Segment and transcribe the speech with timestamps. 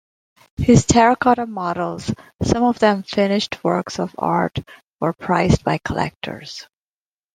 [0.57, 2.11] His terracotta models,
[2.41, 4.57] some of them finished works of art,
[4.99, 6.65] were prized by collectors.